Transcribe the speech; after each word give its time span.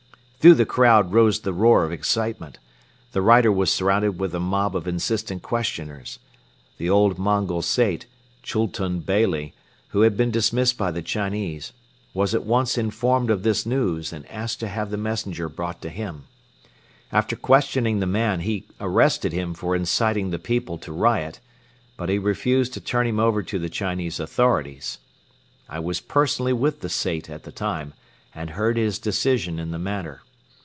Through 0.43 0.55
the 0.55 0.65
crowd 0.65 1.11
rose 1.13 1.41
the 1.41 1.53
roar 1.53 1.85
of 1.85 1.91
excitement. 1.91 2.57
The 3.11 3.21
rider 3.21 3.51
was 3.51 3.71
surrounded 3.71 4.19
with 4.19 4.33
a 4.33 4.39
mob 4.39 4.75
of 4.75 4.87
insistent 4.87 5.43
questioners. 5.43 6.17
The 6.79 6.89
old 6.89 7.19
Mongol 7.19 7.61
Sait, 7.61 8.07
Chultun 8.41 9.01
Beyli, 9.01 9.53
who 9.89 10.01
had 10.01 10.17
been 10.17 10.31
dismissed 10.31 10.79
by 10.79 10.89
the 10.89 11.03
Chinese, 11.03 11.73
was 12.15 12.33
at 12.33 12.43
once 12.43 12.75
informed 12.75 13.29
of 13.29 13.43
this 13.43 13.67
news 13.67 14.11
and 14.11 14.25
asked 14.31 14.59
to 14.61 14.67
have 14.67 14.89
the 14.89 14.97
messenger 14.97 15.47
brought 15.47 15.79
to 15.83 15.89
him. 15.91 16.23
After 17.11 17.35
questioning 17.35 17.99
the 17.99 18.07
man 18.07 18.39
he 18.39 18.63
arrested 18.79 19.33
him 19.33 19.53
for 19.53 19.75
inciting 19.75 20.31
the 20.31 20.39
people 20.39 20.79
to 20.79 20.91
riot, 20.91 21.39
but 21.97 22.09
he 22.09 22.17
refused 22.17 22.73
to 22.73 22.81
turn 22.81 23.05
him 23.05 23.19
over 23.19 23.43
to 23.43 23.59
the 23.59 23.69
Chinese 23.69 24.19
authorities. 24.19 24.97
I 25.69 25.77
was 25.77 25.99
personally 26.01 26.51
with 26.53 26.81
the 26.81 26.89
Sait 26.89 27.29
at 27.29 27.43
the 27.43 27.51
time 27.51 27.93
and 28.33 28.49
heard 28.49 28.77
his 28.77 28.97
decision 28.97 29.59
in 29.59 29.69
the 29.69 29.77
matter. 29.77 30.21